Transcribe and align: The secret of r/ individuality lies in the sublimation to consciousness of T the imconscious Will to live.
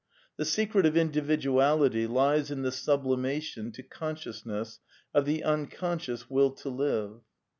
The 0.37 0.45
secret 0.45 0.87
of 0.87 0.95
r/ 0.95 0.99
individuality 0.99 2.07
lies 2.07 2.49
in 2.49 2.63
the 2.63 2.71
sublimation 2.71 3.71
to 3.73 3.83
consciousness 3.83 4.79
of 5.13 5.25
T 5.27 5.31
the 5.33 5.43
imconscious 5.47 6.25
Will 6.27 6.49
to 6.53 6.69
live. 6.69 7.21